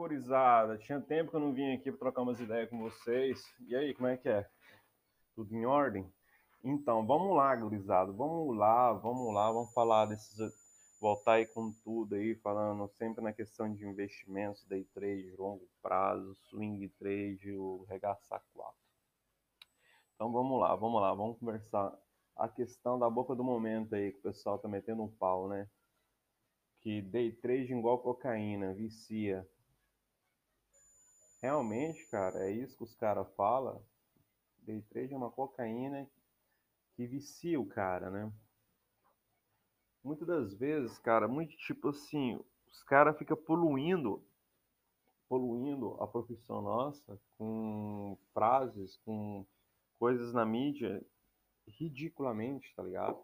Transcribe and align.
gurizada. 0.00 0.78
Tinha 0.78 0.98
tempo 0.98 1.30
que 1.30 1.36
eu 1.36 1.40
não 1.40 1.52
vim 1.52 1.74
aqui 1.74 1.90
para 1.90 1.98
trocar 1.98 2.22
umas 2.22 2.40
ideias 2.40 2.70
com 2.70 2.78
vocês. 2.78 3.44
E 3.68 3.76
aí, 3.76 3.92
como 3.92 4.08
é 4.08 4.16
que 4.16 4.28
é? 4.28 4.48
Tudo 5.34 5.54
em 5.54 5.66
ordem? 5.66 6.10
Então, 6.64 7.06
vamos 7.06 7.36
lá, 7.36 7.54
gurizada. 7.54 8.10
Vamos 8.10 8.56
lá, 8.56 8.92
vamos 8.94 9.32
lá, 9.34 9.52
vamos 9.52 9.72
falar 9.72 10.06
desses. 10.06 10.36
Voltar 10.98 11.34
aí 11.34 11.46
com 11.46 11.72
tudo 11.82 12.14
aí, 12.14 12.34
falando 12.34 12.86
sempre 12.98 13.22
na 13.22 13.32
questão 13.32 13.72
de 13.72 13.86
investimentos, 13.86 14.64
day 14.66 14.84
trade, 14.92 15.34
longo 15.38 15.66
prazo, 15.80 16.34
swing 16.50 16.86
trade, 16.98 17.52
o 17.52 17.86
regaçar 17.88 18.42
4. 18.52 18.74
Então 20.14 20.30
vamos 20.30 20.60
lá, 20.60 20.76
vamos 20.76 21.00
lá, 21.00 21.14
vamos 21.14 21.38
conversar 21.38 21.98
a 22.36 22.46
questão 22.48 22.98
da 22.98 23.08
boca 23.08 23.34
do 23.34 23.42
momento 23.42 23.94
aí, 23.94 24.12
que 24.12 24.18
o 24.18 24.22
pessoal 24.22 24.58
tá 24.58 24.68
metendo 24.68 25.02
um 25.02 25.08
pau, 25.08 25.48
né? 25.48 25.66
Que 26.82 27.00
day 27.00 27.32
trade 27.32 27.72
igual 27.72 27.98
cocaína, 27.98 28.74
vicia. 28.74 29.48
Realmente, 31.42 32.06
cara, 32.06 32.44
é 32.46 32.50
isso 32.50 32.76
que 32.76 32.84
os 32.84 32.94
caras 32.94 33.26
falam. 33.34 33.82
Day 34.58 34.82
trade 34.82 35.14
é 35.14 35.16
uma 35.16 35.30
cocaína 35.30 36.08
que 36.94 37.06
vicia 37.06 37.58
o 37.58 37.66
cara, 37.66 38.10
né? 38.10 38.30
Muitas 40.04 40.26
das 40.26 40.54
vezes, 40.54 40.98
cara, 40.98 41.26
muito 41.26 41.56
tipo 41.56 41.88
assim, 41.88 42.38
os 42.68 42.82
caras 42.82 43.16
ficam 43.18 43.36
poluindo, 43.36 44.22
poluindo 45.28 45.94
a 46.02 46.06
profissão 46.06 46.60
nossa 46.60 47.18
com 47.36 48.18
frases, 48.32 48.96
com 48.98 49.46
coisas 49.98 50.32
na 50.32 50.44
mídia 50.44 51.04
ridiculamente, 51.66 52.74
tá 52.74 52.82
ligado? 52.82 53.22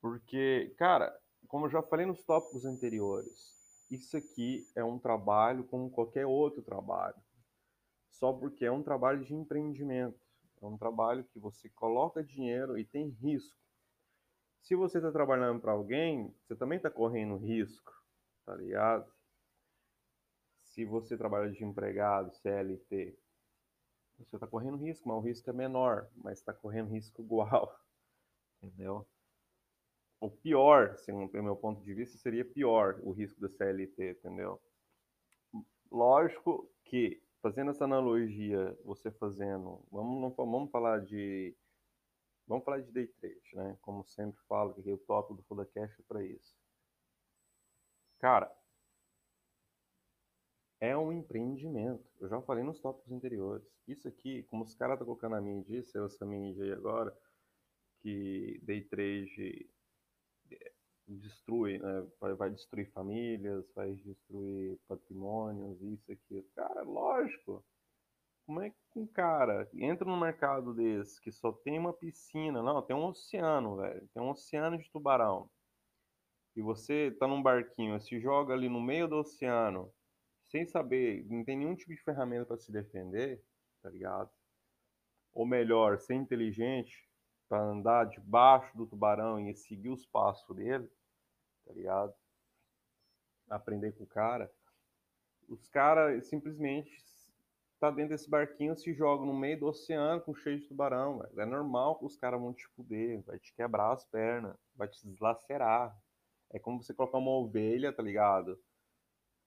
Porque, 0.00 0.74
cara, 0.76 1.16
como 1.48 1.66
eu 1.66 1.70
já 1.70 1.82
falei 1.82 2.06
nos 2.06 2.24
tópicos 2.24 2.64
anteriores, 2.64 3.61
isso 3.94 4.16
aqui 4.16 4.66
é 4.74 4.82
um 4.82 4.98
trabalho 4.98 5.64
como 5.64 5.90
qualquer 5.90 6.24
outro 6.24 6.62
trabalho. 6.62 7.20
Só 8.08 8.32
porque 8.32 8.64
é 8.64 8.72
um 8.72 8.82
trabalho 8.82 9.22
de 9.22 9.34
empreendimento. 9.34 10.18
É 10.62 10.66
um 10.66 10.78
trabalho 10.78 11.24
que 11.24 11.38
você 11.38 11.68
coloca 11.68 12.24
dinheiro 12.24 12.78
e 12.78 12.84
tem 12.86 13.08
risco. 13.08 13.60
Se 14.62 14.74
você 14.74 14.98
está 14.98 15.12
trabalhando 15.12 15.60
para 15.60 15.72
alguém, 15.72 16.34
você 16.40 16.56
também 16.56 16.76
está 16.76 16.88
correndo 16.88 17.36
risco, 17.36 17.92
tá 18.46 18.54
ligado? 18.54 19.12
Se 20.62 20.84
você 20.86 21.16
trabalha 21.16 21.50
de 21.50 21.62
empregado, 21.62 22.32
CLT, 22.36 23.18
você 24.18 24.36
está 24.36 24.46
correndo 24.46 24.76
risco, 24.76 25.06
mas 25.06 25.18
o 25.18 25.20
risco 25.20 25.50
é 25.50 25.52
menor, 25.52 26.08
mas 26.14 26.38
está 26.38 26.54
correndo 26.54 26.90
risco 26.90 27.20
igual, 27.20 27.76
entendeu? 28.62 29.06
O 30.22 30.30
pior, 30.30 30.96
segundo 30.98 31.36
o 31.36 31.42
meu 31.42 31.56
ponto 31.56 31.82
de 31.82 31.92
vista, 31.92 32.16
seria 32.16 32.44
pior 32.44 33.00
o 33.02 33.10
risco 33.10 33.40
da 33.40 33.48
CLT, 33.48 34.10
entendeu? 34.12 34.62
Lógico 35.90 36.70
que, 36.84 37.20
fazendo 37.42 37.72
essa 37.72 37.86
analogia, 37.86 38.78
você 38.84 39.10
fazendo, 39.10 39.84
vamos, 39.90 40.32
vamos 40.36 40.70
falar 40.70 41.00
de, 41.00 41.56
vamos 42.46 42.64
falar 42.64 42.82
de 42.82 42.92
day 42.92 43.08
trade, 43.08 43.42
né? 43.54 43.76
Como 43.82 44.04
sempre 44.04 44.40
falo, 44.46 44.80
que 44.80 44.92
o 44.92 44.96
tópico 44.96 45.34
do 45.34 45.42
Fudacast 45.42 46.00
é 46.00 46.04
para 46.06 46.22
isso. 46.22 46.54
Cara, 48.20 48.48
é 50.78 50.96
um 50.96 51.12
empreendimento. 51.12 52.08
Eu 52.20 52.28
já 52.28 52.40
falei 52.42 52.62
nos 52.62 52.78
tópicos 52.78 53.10
anteriores. 53.10 53.66
Isso 53.88 54.06
aqui, 54.06 54.44
como 54.44 54.62
os 54.62 54.72
caras 54.76 54.94
estão 54.94 55.04
tá 55.04 55.20
colocando 55.20 55.34
a 55.34 55.40
mídia, 55.40 55.80
essa 55.80 56.24
mídia 56.24 56.62
aí 56.62 56.72
agora, 56.72 57.12
que 57.98 58.60
day 58.62 58.82
trade 58.82 59.68
destrui, 61.06 61.78
né? 61.78 62.06
vai, 62.20 62.34
vai 62.34 62.50
destruir 62.50 62.90
famílias, 62.92 63.64
vai 63.74 63.94
destruir 63.94 64.78
patrimônios, 64.88 65.80
isso 65.82 66.12
aqui. 66.12 66.42
Cara, 66.54 66.82
lógico. 66.82 67.64
Como 68.46 68.60
é 68.60 68.70
que 68.70 68.76
um 68.96 69.06
cara 69.06 69.68
entra 69.74 70.04
num 70.04 70.18
mercado 70.18 70.74
desse 70.74 71.20
que 71.20 71.30
só 71.30 71.52
tem 71.52 71.78
uma 71.78 71.92
piscina, 71.92 72.62
não, 72.62 72.82
tem 72.82 72.94
um 72.94 73.06
oceano, 73.06 73.76
velho, 73.76 74.08
tem 74.12 74.22
um 74.22 74.30
oceano 74.30 74.78
de 74.78 74.90
tubarão. 74.90 75.48
E 76.56 76.60
você 76.60 77.10
tá 77.12 77.26
num 77.26 77.42
barquinho, 77.42 78.00
se 78.00 78.20
joga 78.20 78.52
ali 78.52 78.68
no 78.68 78.80
meio 78.80 79.08
do 79.08 79.16
oceano, 79.16 79.92
sem 80.44 80.66
saber, 80.66 81.24
não 81.30 81.44
tem 81.44 81.56
nenhum 81.56 81.74
tipo 81.74 81.94
de 81.94 82.02
ferramenta 82.02 82.44
para 82.44 82.58
se 82.58 82.70
defender, 82.70 83.42
tá 83.80 83.88
ligado? 83.88 84.30
Ou 85.32 85.46
melhor, 85.46 85.98
ser 85.98 86.14
inteligente 86.14 87.08
para 87.52 87.64
andar 87.64 88.06
debaixo 88.06 88.74
do 88.74 88.86
tubarão 88.86 89.38
e 89.38 89.54
seguir 89.54 89.90
os 89.90 90.06
passos 90.06 90.56
dele, 90.56 90.90
tá 91.66 91.74
ligado? 91.74 92.14
Aprender 93.50 93.92
com 93.92 94.04
o 94.04 94.06
cara. 94.06 94.50
Os 95.46 95.68
caras 95.68 96.26
simplesmente 96.28 96.90
tá 97.78 97.90
dentro 97.90 98.12
desse 98.16 98.30
barquinho, 98.30 98.74
se 98.74 98.94
jogam 98.94 99.26
no 99.26 99.34
meio 99.34 99.60
do 99.60 99.66
oceano 99.66 100.22
com 100.22 100.34
cheio 100.34 100.60
de 100.60 100.66
tubarão. 100.66 101.22
É 101.36 101.44
normal 101.44 101.98
que 101.98 102.06
os 102.06 102.16
caras 102.16 102.40
vão 102.40 102.54
te 102.54 102.66
fuder, 102.68 103.20
vai 103.20 103.38
te 103.38 103.52
quebrar 103.52 103.92
as 103.92 104.06
pernas, 104.06 104.56
vai 104.74 104.88
te 104.88 105.06
deslacerar. 105.06 105.94
É 106.54 106.58
como 106.58 106.82
você 106.82 106.94
colocar 106.94 107.18
uma 107.18 107.32
ovelha, 107.32 107.92
tá 107.92 108.02
ligado? 108.02 108.58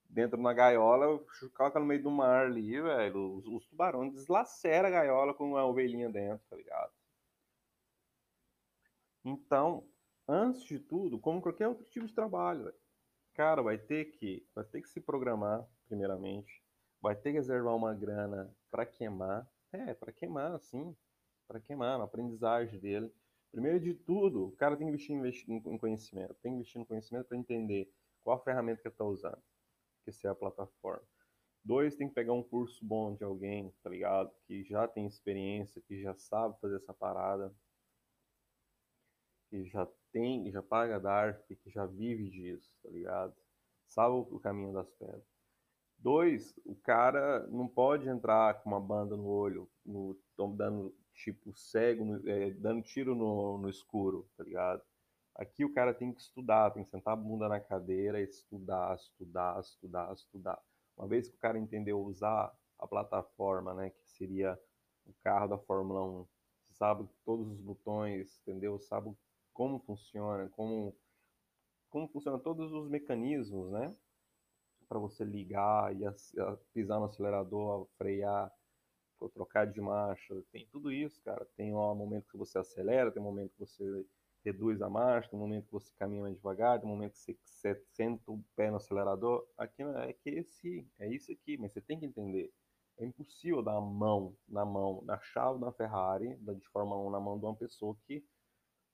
dentro 0.08 0.40
na 0.40 0.54
gaiola, 0.54 1.20
coloca 1.56 1.80
no 1.80 1.88
meio 1.88 2.04
do 2.04 2.12
mar 2.12 2.46
ali, 2.46 2.80
velho. 2.80 3.38
Os, 3.38 3.48
os 3.48 3.66
tubarões 3.66 4.14
deslaceram 4.14 4.90
a 4.90 4.92
gaiola 4.92 5.34
com 5.34 5.58
a 5.58 5.66
ovelhinha 5.66 6.08
dentro, 6.08 6.46
tá 6.48 6.56
ligado? 6.56 6.94
Então, 9.26 9.90
antes 10.28 10.64
de 10.64 10.80
tudo, 10.80 11.20
como 11.20 11.42
qualquer 11.42 11.68
outro 11.68 11.84
tipo 11.86 12.06
de 12.06 12.14
trabalho, 12.14 12.72
cara, 13.34 13.62
vai 13.62 13.78
ter 13.78 14.06
que, 14.12 14.48
vai 14.54 14.64
ter 14.64 14.82
que 14.82 14.90
se 14.90 15.02
programar, 15.02 15.68
primeiramente, 15.88 16.64
vai 17.02 17.16
ter 17.16 17.32
que 17.32 17.38
reservar 17.38 17.76
uma 17.76 17.94
grana 17.94 18.56
para 18.72 18.86
queimar, 18.86 19.52
é, 19.74 19.94
para 19.94 20.14
queimar, 20.14 20.60
sim, 20.60 20.96
para 21.48 21.60
queimar, 21.60 21.98
na 21.98 22.06
aprendizagem 22.06 22.80
dele. 22.80 23.12
Primeiro 23.52 23.80
de 23.80 23.94
tudo, 23.94 24.48
o 24.48 24.52
cara 24.52 24.78
tem 24.78 24.88
que 24.88 24.92
investir, 24.92 25.16
investir 25.16 25.50
em 25.50 25.78
conhecimento, 25.78 26.36
tem 26.36 26.52
que 26.52 26.58
investir 26.60 26.80
no 26.80 26.86
conhecimento 26.86 27.26
para 27.28 27.38
entender 27.38 27.92
qual 28.24 28.38
a 28.38 28.44
ferramenta 28.44 28.82
que 28.82 28.88
ele 28.88 28.94
está 28.94 29.04
usando 29.06 29.42
que 30.12 30.28
é 30.28 30.30
a 30.30 30.36
plataforma. 30.36 31.04
Dois, 31.64 31.96
tem 31.96 32.08
que 32.08 32.14
pegar 32.14 32.34
um 32.34 32.44
curso 32.44 32.86
bom 32.86 33.16
de 33.16 33.24
alguém, 33.24 33.74
tá 33.82 33.90
ligado? 33.90 34.32
Que 34.46 34.64
já 34.64 34.88
tem 34.88 35.08
experiência, 35.08 35.82
que 35.82 36.00
já 36.00 36.14
sabe 36.14 36.60
fazer 36.62 36.76
essa 36.76 36.94
parada, 36.94 37.52
que 39.50 39.66
já 39.66 39.88
tem, 40.12 40.52
já 40.52 40.62
paga 40.62 41.00
DARF, 41.00 41.56
que 41.56 41.70
já 41.70 41.86
vive 41.86 42.30
disso, 42.30 42.70
tá 42.84 42.90
ligado? 42.90 43.34
Sabe 43.88 44.16
o 44.16 44.40
caminho 44.40 44.74
das 44.74 44.90
pedras. 44.92 45.24
Dois, 45.98 46.54
o 46.66 46.76
cara 46.76 47.48
não 47.48 47.68
pode 47.68 48.08
entrar 48.08 48.62
com 48.62 48.70
uma 48.70 48.80
banda 48.80 49.16
no 49.16 49.28
olho, 49.28 49.70
no, 49.86 50.18
dando 50.56 50.96
tipo 51.14 51.54
cego, 51.56 52.06
no, 52.06 52.30
é, 52.30 52.52
dando 52.52 52.82
tiro 52.82 53.16
no, 53.16 53.58
no 53.58 53.70
escuro, 53.70 54.30
tá 54.38 54.44
ligado? 54.44 54.82
Aqui 55.36 55.66
o 55.66 55.74
cara 55.74 55.94
tem 55.94 56.14
que 56.14 56.22
estudar, 56.22 56.72
tem 56.72 56.84
que 56.84 56.90
sentar 56.90 57.14
a 57.14 57.18
bunda 57.18 57.50
na 57.50 57.60
cadeira, 57.60 58.22
estudar, 58.22 58.96
estudar, 58.96 59.60
estudar, 59.60 60.14
estudar. 60.14 60.62
Uma 60.98 61.08
vez 61.08 61.28
que 61.28 61.36
o 61.36 61.40
cara 61.40 61.60
entendeu 61.60 62.00
usar 62.00 62.54
a 62.80 62.88
plataforma, 62.88 63.74
né, 63.74 63.90
que 63.90 64.10
seria 64.10 64.60
o 65.06 65.14
carro 65.24 65.48
da 65.48 65.58
Fórmula 65.58 66.04
1, 66.04 66.28
sabe 66.72 67.08
todos 67.26 67.50
os 67.52 67.60
botões, 67.60 68.40
entendeu? 68.42 68.80
Sabe 68.80 69.16
como 69.56 69.80
funciona, 69.80 70.48
como 70.50 70.96
como 71.90 72.10
funciona 72.10 72.38
todos 72.38 72.74
os 72.74 72.90
mecanismos, 72.90 73.72
né? 73.72 73.96
Para 74.88 75.00
você 75.00 75.24
ligar 75.24 75.96
e 75.96 76.06
a, 76.06 76.10
a 76.12 76.58
pisar 76.74 77.00
no 77.00 77.06
acelerador, 77.06 77.88
frear, 77.98 78.52
trocar 79.34 79.66
de 79.66 79.80
marcha, 79.82 80.36
tem 80.52 80.68
tudo 80.68 80.92
isso, 80.92 81.22
cara. 81.24 81.46
Tem 81.56 81.74
um 81.74 81.96
momento 81.96 82.28
que 82.30 82.38
você 82.38 82.60
acelera, 82.60 83.12
tem 83.12 83.22
um 83.22 83.26
momento 83.26 83.54
que 83.54 83.60
você 83.60 84.06
reduz 84.44 84.82
a 84.82 84.90
marcha, 84.90 85.30
no 85.32 85.40
momento 85.40 85.66
que 85.66 85.72
você 85.72 85.92
caminha 85.98 86.22
mais 86.22 86.36
devagar, 86.36 86.80
no 86.82 86.88
momento 86.88 87.14
que 87.14 87.20
você, 87.20 87.38
você 87.44 87.76
senta 87.94 88.32
o 88.32 88.44
pé 88.56 88.70
no 88.70 88.78
acelerador, 88.78 89.48
aqui 89.58 89.82
é 89.82 90.14
que 90.14 90.30
esse, 90.30 90.88
é 91.00 91.08
isso 91.08 91.32
aqui, 91.32 91.58
mas 91.58 91.72
você 91.72 91.82
tem 91.82 92.00
que 92.00 92.06
entender. 92.06 92.54
É 92.98 93.06
impossível 93.06 93.64
dar 93.64 93.78
a 93.78 93.82
mão 93.82 94.36
na 94.48 94.64
mão, 94.64 95.02
na 95.04 95.20
chave 95.20 95.60
da 95.60 95.72
Ferrari, 95.72 96.36
de 96.36 96.68
Fórmula 96.70 97.02
1 97.08 97.10
na 97.10 97.20
mão 97.20 97.40
de 97.40 97.46
uma 97.46 97.56
pessoa 97.56 97.98
que, 98.06 98.24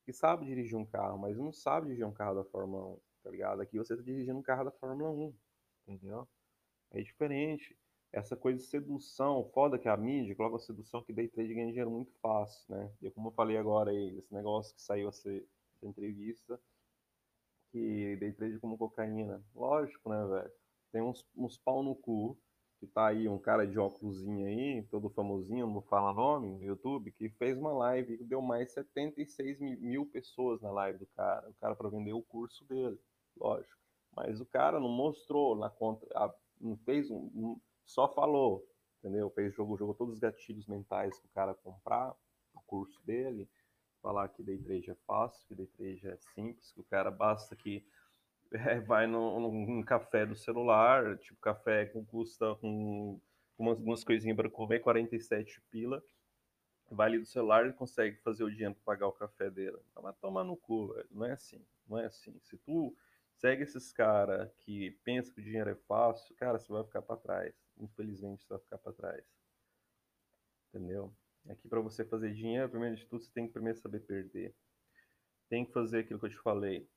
que 0.04 0.14
sabe 0.14 0.46
dirigir 0.46 0.78
um 0.78 0.86
carro, 0.86 1.18
mas 1.18 1.38
não 1.38 1.52
sabe 1.52 1.88
dirigir 1.88 2.06
um 2.06 2.14
carro 2.14 2.36
da 2.36 2.44
Fórmula 2.46 2.86
1, 2.96 3.00
tá 3.24 3.30
ligado? 3.30 3.62
Aqui 3.62 3.78
você 3.78 3.94
está 3.94 4.04
dirigindo 4.04 4.38
um 4.40 4.44
carro 4.44 4.66
da 4.66 4.72
Fórmula 4.72 5.10
1, 5.12 5.34
entendeu? 5.88 6.28
É 6.92 7.02
diferente 7.02 7.78
essa 8.12 8.36
coisa 8.36 8.60
de 8.60 8.66
sedução, 8.66 9.50
foda 9.54 9.80
que 9.80 9.88
a 9.88 9.96
mídia 9.96 10.36
coloca 10.36 10.58
a 10.58 10.60
sedução 10.60 11.02
que 11.04 11.14
day 11.14 11.30
trade 11.30 11.54
ganha 11.54 11.68
dinheiro 11.68 11.90
muito 11.90 12.12
fácil, 12.22 12.76
né? 12.76 12.92
E 13.02 13.10
como 13.12 13.30
eu 13.30 13.34
falei 13.34 13.58
agora 13.58 13.92
aí, 13.92 14.18
esse 14.18 14.34
negócio 14.34 14.76
que 14.76 14.82
saiu 14.82 15.08
essa 15.08 15.30
entrevista, 15.82 16.60
que 17.72 18.18
day 18.18 18.34
trade 18.34 18.60
como 18.60 18.78
cocaína. 18.78 19.42
Lógico, 19.56 20.10
né, 20.10 20.26
velho? 20.26 20.52
Tem 20.92 21.02
uns, 21.02 21.26
uns 21.36 21.58
pau 21.58 21.82
no 21.82 21.96
cu, 21.96 22.38
que 22.82 22.88
tá 22.88 23.10
aí 23.10 23.30
um 23.30 23.38
cara 23.38 23.68
de 23.68 23.78
óculosinho 23.78 24.48
aí, 24.48 24.82
todo 24.90 25.08
famosinho, 25.12 25.68
não 25.68 25.84
fala 25.84 26.12
nome, 26.12 26.50
no 26.50 26.64
YouTube, 26.64 27.12
que 27.12 27.30
fez 27.30 27.56
uma 27.56 27.72
live 27.72 28.18
e 28.20 28.24
deu 28.24 28.42
mais 28.42 28.72
76 28.72 29.60
mil 29.60 30.04
pessoas 30.08 30.60
na 30.64 30.72
live 30.72 30.98
do 30.98 31.06
cara. 31.16 31.48
O 31.48 31.54
cara 31.62 31.76
para 31.76 31.90
vender 31.90 32.14
o 32.14 32.24
curso 32.24 32.66
dele, 32.66 33.00
lógico. 33.38 33.80
Mas 34.16 34.42
o 34.42 34.48
cara 34.48 34.80
não 34.80 34.90
mostrou 34.90 35.56
na 35.56 35.70
conta, 35.70 36.08
não 36.60 36.76
fez 36.78 37.12
um, 37.12 37.30
um 37.36 37.62
só 37.86 38.12
falou, 38.12 38.68
entendeu? 38.98 39.30
Fez 39.30 39.54
jogou, 39.54 39.78
jogou 39.78 39.94
todos 39.94 40.16
os 40.16 40.20
gatilhos 40.20 40.66
mentais 40.66 41.20
que 41.20 41.28
o 41.28 41.32
cara 41.36 41.54
comprar 41.54 42.16
o 42.56 42.62
curso 42.62 43.00
dele, 43.06 43.48
falar 44.02 44.28
que 44.30 44.42
day 44.42 44.58
trade 44.58 44.90
é 44.90 44.96
fácil, 45.06 45.46
que 45.48 45.54
day 45.54 45.68
trade 45.68 46.08
é 46.08 46.18
simples, 46.34 46.72
que 46.72 46.82
o 46.82 46.86
cara 46.86 47.12
basta 47.12 47.56
que 47.56 47.86
é, 48.52 48.80
vai 48.80 49.08
num, 49.08 49.82
café 49.84 50.26
do 50.26 50.36
celular, 50.36 51.18
tipo 51.18 51.40
café 51.40 51.86
que 51.86 52.04
custa 52.06 52.56
com 52.56 53.20
umas, 53.58 54.04
coisinhas 54.04 54.36
para 54.36 54.50
comer, 54.50 54.80
47 54.80 55.62
pila, 55.70 56.04
vai 56.90 57.08
ali 57.08 57.20
do 57.20 57.26
celular 57.26 57.68
e 57.68 57.74
consegue 57.74 58.18
fazer 58.18 58.44
o 58.44 58.50
dinheiro 58.50 58.76
para 58.76 58.84
pagar 58.84 59.08
o 59.08 59.14
café 59.14 59.50
dele. 59.50 59.78
Então 59.92 60.04
vai 60.04 60.14
tomar 60.14 60.44
no 60.44 60.58
cu, 60.58 60.94
velho. 60.94 61.08
Não 61.12 61.26
é 61.26 61.32
assim, 61.32 61.66
não 61.88 61.98
é 61.98 62.06
assim. 62.06 62.38
Se 62.42 62.58
tu 62.58 62.96
segue 63.36 63.64
esses 63.64 63.92
caras 63.92 64.52
que 64.60 64.92
pensam 65.04 65.34
que 65.34 65.42
o 65.42 65.44
dinheiro 65.44 65.70
é 65.70 65.76
fácil, 65.88 66.36
cara, 66.36 66.60
você 66.60 66.72
vai 66.72 66.84
ficar 66.84 67.02
para 67.02 67.18
trás. 67.18 67.54
Infelizmente, 67.78 68.44
você 68.44 68.50
vai 68.50 68.60
ficar 68.60 68.78
para 68.78 68.94
trás. 68.94 69.24
Entendeu? 70.70 71.14
Aqui 71.50 71.68
para 71.68 71.80
você 71.80 72.06
fazer 72.06 72.34
dinheiro, 72.34 72.70
primeiro 72.70 72.96
de 72.96 73.06
tudo, 73.06 73.24
você 73.24 73.32
tem 73.32 73.48
que 73.48 73.54
primeiro 73.54 73.80
saber 73.80 74.02
perder. 74.02 74.54
Tem 75.50 75.66
que 75.66 75.72
fazer 75.72 76.00
aquilo 76.00 76.20
que 76.20 76.26
eu 76.26 76.30
te 76.30 76.38
falei. 76.38 76.88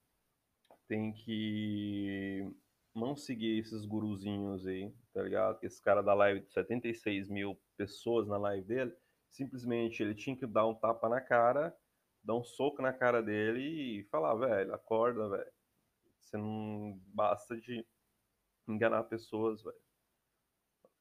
Tem 0.87 1.13
que 1.13 2.51
não 2.95 3.17
seguir 3.17 3.59
esses 3.59 3.85
guruzinhos 3.85 4.67
aí, 4.67 4.95
tá 5.13 5.23
ligado? 5.23 5.59
Esse 5.63 5.81
cara 5.83 6.03
da 6.03 6.15
live 6.15 6.41
de 6.41 6.53
76 6.53 7.29
mil 7.29 7.59
pessoas 7.77 8.29
na 8.29 8.37
live 8.37 8.67
dele, 8.67 8.97
simplesmente 9.29 10.03
ele 10.03 10.15
tinha 10.15 10.37
que 10.37 10.47
dar 10.47 10.67
um 10.67 10.75
tapa 10.75 11.09
na 11.09 11.21
cara, 11.21 11.77
dar 12.23 12.35
um 12.37 12.45
soco 12.45 12.81
na 12.81 12.93
cara 12.93 13.23
dele 13.23 14.01
e 14.01 14.05
falar, 14.05 14.35
velho, 14.35 14.75
acorda, 14.75 15.29
velho. 15.29 15.53
Você 16.21 16.37
não 16.37 17.01
basta 17.07 17.57
de 17.61 17.85
enganar 18.69 19.05
pessoas, 19.05 19.63
velho. 19.63 19.77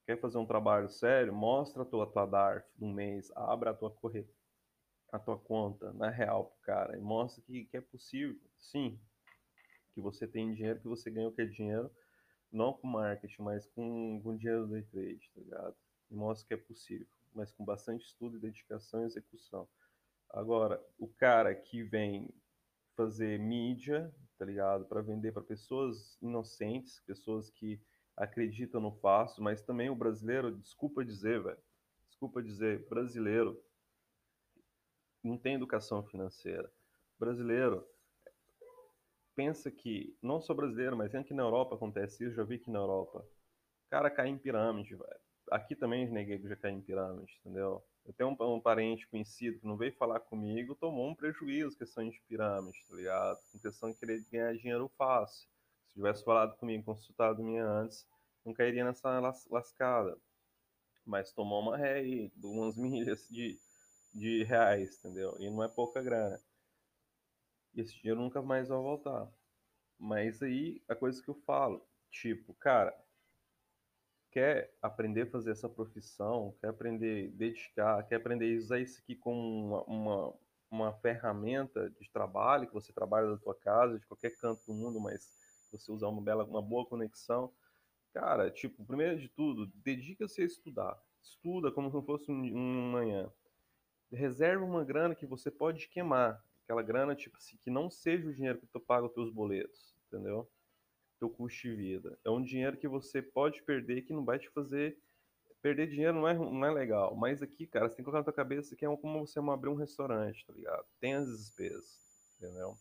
Quer 0.06 0.20
fazer 0.20 0.38
um 0.38 0.46
trabalho 0.46 0.90
sério? 0.90 1.34
Mostra 1.34 1.84
a 1.84 1.86
tua, 1.86 2.06
tua 2.12 2.26
DARF 2.26 2.68
do 2.76 2.88
mês, 2.88 3.32
abra 3.36 3.72
a 3.72 3.74
tua 3.74 3.90
correta, 3.90 4.34
a 5.12 5.20
tua 5.20 5.38
conta 5.38 5.94
na 5.94 6.10
real 6.10 6.46
pro 6.48 6.60
cara 6.62 6.98
e 6.98 7.02
mostra 7.02 7.42
que, 7.44 7.66
que 7.66 7.78
é 7.78 7.82
possível. 7.82 8.38
Sim, 8.60 9.00
que 9.94 10.02
você 10.02 10.28
tem 10.28 10.54
dinheiro, 10.54 10.80
que 10.80 10.88
você 10.88 11.10
ganha 11.10 11.28
o 11.28 11.32
que 11.32 11.42
é 11.42 11.46
dinheiro, 11.46 11.92
não 12.52 12.74
com 12.74 12.88
marketing, 12.88 13.42
mas 13.42 13.66
com, 13.68 14.22
com 14.22 14.36
dinheiro 14.36 14.68
do 14.68 14.74
day 14.74 14.84
trade, 14.84 15.32
tá 15.34 15.42
ligado? 15.42 15.76
E 16.10 16.16
mostra 16.16 16.48
que 16.48 16.54
é 16.54 16.58
possível, 16.58 17.08
mas 17.34 17.52
com 17.52 17.66
bastante 17.66 18.06
estudo, 18.06 18.40
dedicação 18.40 19.02
e 19.02 19.06
execução. 19.06 19.68
Agora, 20.30 20.84
o 20.98 21.08
cara 21.08 21.54
que 21.54 21.84
vem 21.84 22.30
fazer 22.96 23.40
mídia, 23.40 24.14
tá 24.38 24.46
ligado? 24.46 24.86
Para 24.86 25.02
vender 25.02 25.32
para 25.32 25.42
pessoas 25.42 26.18
inocentes, 26.22 27.00
pessoas 27.02 27.50
que 27.50 27.80
acreditam 28.16 28.80
no 28.80 28.92
fácil, 28.92 29.44
mas 29.44 29.62
também 29.62 29.90
o 29.90 29.96
brasileiro, 29.96 30.56
desculpa 30.58 31.04
dizer, 31.04 31.42
velho, 31.42 31.58
desculpa 32.08 32.42
dizer, 32.42 32.88
brasileiro 32.88 33.60
não 35.24 35.38
tem 35.38 35.56
educação 35.56 36.04
financeira. 36.04 36.72
Brasileiro 37.18 37.88
pensa 39.36 39.72
que, 39.72 40.16
não 40.22 40.40
só 40.42 40.54
brasileiro, 40.54 40.98
mas 40.98 41.14
aqui 41.14 41.34
na 41.34 41.44
Europa 41.44 41.76
acontece 41.76 42.24
isso, 42.24 42.36
já 42.36 42.44
vi 42.44 42.60
que 42.60 42.72
na 42.72 42.80
Europa. 42.80 43.20
O 43.88 43.90
cara 43.90 44.10
cai 44.10 44.28
em 44.28 44.38
pirâmide, 44.38 44.96
velho. 44.96 45.20
Aqui 45.52 45.76
também 45.76 46.06
os 46.06 46.12
negros 46.12 46.50
já 46.50 46.56
caem 46.56 46.78
em 46.78 46.82
pirâmide, 46.82 47.38
entendeu? 47.42 47.84
Eu 48.06 48.14
tenho 48.14 48.30
um, 48.30 48.56
um, 48.56 48.60
parente 48.60 49.08
conhecido 49.08 49.60
que 49.60 49.68
não 49.68 49.78
veio 49.78 49.94
falar 49.94 50.20
comigo, 50.20 50.76
tomou 50.76 51.08
um 51.08 51.16
prejuízo 51.16 51.78
questão 51.78 52.08
de 52.10 52.20
pirâmide, 52.28 52.84
tá 52.90 52.96
ligado? 52.96 53.40
Com 53.52 53.60
questão 53.60 53.92
de 53.92 53.98
querer 53.98 54.26
ganhar 54.32 54.56
dinheiro 54.56 54.90
fácil. 54.98 55.48
Se 55.88 55.94
tivesse 55.94 56.24
falado 56.24 56.58
comigo, 56.58 56.84
consultado 56.84 57.44
minha 57.44 57.66
antes, 57.66 58.06
não 58.46 58.54
cairia 58.54 58.84
nessa 58.84 59.20
las 59.20 59.48
lascada. 59.50 60.18
Mas 61.06 61.32
tomou 61.32 61.62
uma 61.62 61.78
ré 61.78 61.96
aí, 61.96 62.32
umas 62.44 62.76
milhas 62.76 63.28
de, 63.30 63.58
de 64.14 64.44
reais, 64.44 64.98
entendeu? 64.98 65.36
E 65.40 65.50
não 65.50 65.64
é 65.64 65.68
pouca 65.68 66.02
grana. 66.02 66.40
E 67.74 67.82
esse 67.82 67.96
dinheiro 67.96 68.22
nunca 68.22 68.42
mais 68.42 68.70
vai 68.70 68.78
voltar. 68.78 69.32
Mas 69.98 70.42
aí, 70.42 70.82
a 70.88 70.96
coisa 70.96 71.22
que 71.22 71.30
eu 71.30 71.36
falo, 71.36 71.86
tipo, 72.10 72.54
cara, 72.56 72.94
quer 74.32 74.76
aprender 74.82 75.22
a 75.22 75.32
fazer 75.32 75.52
essa 75.52 75.70
profissão, 75.70 76.56
quer 76.60 76.70
aprender 76.70 77.30
a 77.30 77.38
dedicar, 77.38 78.04
quer 78.08 78.16
aprender 78.16 78.54
a 78.54 78.58
usar 78.58 78.80
isso 78.80 79.00
aqui 79.00 79.16
como 79.16 79.40
uma, 79.40 79.84
uma, 79.84 80.34
uma 80.70 80.94
ferramenta 80.94 81.90
de 82.02 82.10
trabalho, 82.10 82.68
que 82.68 82.74
você 82.74 82.92
trabalha 82.92 83.30
da 83.30 83.38
tua 83.38 83.56
casa, 83.56 84.00
de 84.00 84.06
qualquer 84.06 84.36
canto 84.38 84.66
do 84.66 84.74
mundo, 84.74 85.00
mas 85.00 85.30
você 85.72 85.92
usar 85.92 86.08
uma 86.08 86.22
bela, 86.22 86.44
uma 86.44 86.62
boa 86.62 86.86
conexão, 86.86 87.54
cara, 88.14 88.52
tipo, 88.52 88.84
primeiro 88.86 89.20
de 89.20 89.30
tudo, 89.30 89.68
dedica-se 89.76 90.42
a 90.42 90.46
estudar. 90.46 91.02
Estuda 91.22 91.72
como 91.72 91.90
se 91.90 92.06
fosse 92.06 92.32
um, 92.32 92.36
um 92.36 92.92
manhã. 92.92 93.32
Reserva 94.12 94.64
uma 94.66 94.84
grana 94.84 95.16
que 95.16 95.26
você 95.26 95.50
pode 95.50 95.88
queimar 95.88 96.44
aquela 96.64 96.82
grana, 96.82 97.16
tipo 97.16 97.38
assim, 97.38 97.58
que 97.58 97.70
não 97.70 97.90
seja 97.90 98.28
o 98.28 98.34
dinheiro 98.34 98.60
que 98.60 98.68
tu 98.68 98.80
paga 98.80 99.06
os 99.06 99.14
teus 99.14 99.30
boletos, 99.30 99.96
entendeu? 100.08 100.50
Teu 101.20 101.30
custo 101.30 101.62
de 101.62 101.76
vida. 101.76 102.18
É 102.26 102.30
um 102.30 102.42
dinheiro 102.42 102.78
que 102.78 102.88
você 102.88 103.22
pode 103.22 103.62
perder 103.64 104.02
que 104.04 104.14
não 104.14 104.26
vai 104.26 104.40
te 104.40 104.50
fazer. 104.50 104.98
Perder 105.62 105.88
dinheiro 105.88 106.14
não 106.14 106.28
é, 106.28 106.34
não 106.34 106.66
é 106.66 106.72
legal. 106.72 107.16
Mas 107.16 107.42
aqui, 107.42 107.68
cara, 107.68 107.88
você 107.88 107.96
tem 107.96 108.04
que 108.04 108.12
colocar 108.12 108.20
na 108.20 108.24
tua 108.26 108.34
cabeça 108.34 108.76
que 108.76 108.86
é 108.86 108.98
como 108.98 109.26
você 109.26 109.40
abrir 109.40 109.70
um 109.70 109.76
restaurante, 109.76 110.46
tá 110.46 110.54
ligado? 110.54 110.86
Tem 111.00 111.14
as 111.14 111.28
despesas, 111.28 112.00
entendeu? 112.38 112.76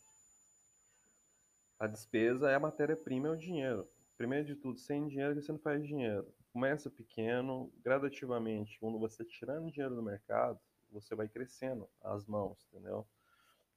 A 1.78 1.86
despesa 1.86 2.50
é 2.50 2.54
a 2.54 2.60
matéria-prima, 2.60 3.28
é 3.28 3.30
o 3.32 3.36
dinheiro. 3.36 3.88
Primeiro 4.16 4.46
de 4.46 4.54
tudo, 4.54 4.78
sem 4.78 5.08
dinheiro 5.08 5.40
você 5.40 5.50
não 5.50 5.58
faz 5.58 5.84
dinheiro. 5.84 6.32
Começa 6.52 6.90
pequeno, 6.90 7.72
gradativamente. 7.82 8.78
Quando 8.78 8.98
você 8.98 9.24
tirando 9.24 9.70
dinheiro 9.70 9.94
do 9.94 10.02
mercado, 10.02 10.60
você 10.90 11.14
vai 11.14 11.28
crescendo 11.28 11.88
as 12.00 12.26
mãos, 12.26 12.66
entendeu? 12.68 13.06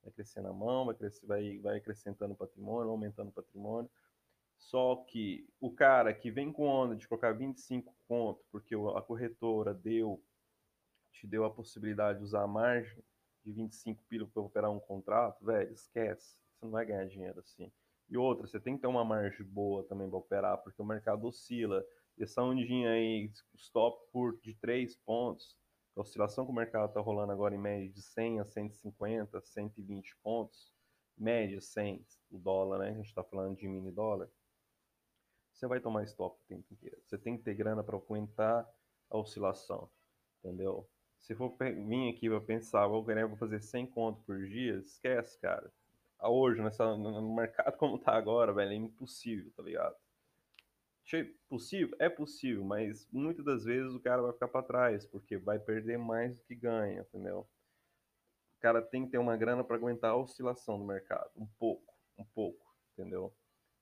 Vai 0.05 0.13
crescendo 0.13 0.47
a 0.47 0.53
mão, 0.53 0.85
vai, 0.85 0.95
crescer, 0.95 1.25
vai, 1.25 1.57
vai 1.59 1.77
acrescentando 1.77 2.35
patrimônio, 2.35 2.91
aumentando 2.91 3.31
patrimônio. 3.31 3.89
Só 4.57 4.95
que 5.07 5.47
o 5.59 5.71
cara 5.71 6.13
que 6.13 6.31
vem 6.31 6.51
com 6.51 6.67
onda 6.67 6.95
de 6.95 7.07
colocar 7.07 7.33
25 7.33 7.93
conto, 8.07 8.45
porque 8.51 8.75
a 8.75 9.01
corretora 9.01 9.73
deu, 9.73 10.23
te 11.11 11.27
deu 11.27 11.43
a 11.43 11.49
possibilidade 11.53 12.19
de 12.19 12.25
usar 12.25 12.43
a 12.43 12.47
margem 12.47 13.03
de 13.43 13.51
25 13.51 14.03
pila 14.07 14.27
para 14.27 14.41
operar 14.41 14.71
um 14.71 14.79
contrato, 14.79 15.43
velho, 15.43 15.71
esquece. 15.73 16.37
Você 16.53 16.65
não 16.65 16.71
vai 16.71 16.85
ganhar 16.85 17.05
dinheiro 17.05 17.39
assim. 17.39 17.71
E 18.09 18.17
outra, 18.17 18.47
você 18.47 18.59
tem 18.59 18.75
que 18.75 18.81
ter 18.81 18.87
uma 18.87 19.03
margem 19.03 19.45
boa 19.45 19.83
também 19.83 20.09
para 20.09 20.17
operar, 20.17 20.57
porque 20.59 20.81
o 20.81 20.85
mercado 20.85 21.25
oscila. 21.25 21.83
Essa 22.17 22.41
ondinha 22.41 22.91
aí, 22.91 23.29
stop 23.55 23.99
por 24.11 24.39
de 24.39 24.53
3 24.55 24.95
pontos, 24.97 25.57
a 25.95 26.01
oscilação 26.01 26.45
que 26.45 26.51
o 26.51 26.55
mercado 26.55 26.89
está 26.89 26.99
rolando 26.99 27.31
agora 27.31 27.55
em 27.55 27.57
média 27.57 27.89
de 27.89 28.01
100 28.01 28.41
a 28.41 28.45
150, 28.45 29.41
120 29.41 30.17
pontos, 30.17 30.73
média 31.17 31.61
100, 31.61 32.05
o 32.31 32.37
dólar, 32.37 32.79
né? 32.79 32.89
A 32.89 32.93
gente 32.93 33.07
está 33.07 33.23
falando 33.23 33.55
de 33.55 33.67
mini 33.67 33.91
dólar. 33.91 34.29
Você 35.53 35.67
vai 35.67 35.79
tomar 35.79 36.03
stop 36.03 36.37
o 36.37 36.47
tempo 36.47 36.65
inteiro. 36.73 37.01
Você 37.05 37.17
tem 37.17 37.37
que 37.37 37.43
ter 37.43 37.53
grana 37.55 37.81
para 37.81 37.95
aguentar 37.95 38.69
a 39.09 39.17
oscilação, 39.17 39.89
entendeu? 40.39 40.89
Se 41.21 41.33
for 41.33 41.55
vir 41.57 42.09
aqui 42.09 42.29
para 42.29 42.41
pensar, 42.41 42.87
vou 42.87 43.01
ganhar, 43.01 43.25
vou 43.25 43.37
fazer 43.37 43.61
100 43.61 43.87
conto 43.87 44.21
por 44.23 44.37
dia, 44.45 44.77
esquece, 44.79 45.39
cara. 45.39 45.71
Hoje, 46.21 46.61
nessa, 46.61 46.95
no 46.97 47.33
mercado 47.33 47.77
como 47.77 47.97
tá 47.97 48.13
agora, 48.15 48.53
velho, 48.53 48.71
é 48.71 48.75
impossível, 48.75 49.51
tá 49.55 49.63
ligado? 49.63 49.95
Possível? 51.47 51.95
É 51.99 52.09
possível, 52.09 52.63
mas 52.63 53.07
muitas 53.11 53.45
das 53.45 53.63
vezes 53.63 53.93
o 53.93 53.99
cara 53.99 54.21
vai 54.21 54.33
ficar 54.33 54.47
para 54.47 54.65
trás, 54.65 55.05
porque 55.05 55.37
vai 55.37 55.59
perder 55.59 55.97
mais 55.97 56.35
do 56.35 56.43
que 56.43 56.55
ganha, 56.55 57.01
entendeu? 57.01 57.47
O 58.57 58.61
cara 58.61 58.81
tem 58.81 59.05
que 59.05 59.11
ter 59.11 59.17
uma 59.17 59.37
grana 59.37 59.63
para 59.63 59.75
aguentar 59.75 60.11
a 60.11 60.17
oscilação 60.17 60.79
do 60.79 60.85
mercado, 60.85 61.29
um 61.35 61.45
pouco, 61.59 61.93
um 62.17 62.25
pouco, 62.25 62.65
entendeu? 62.93 63.33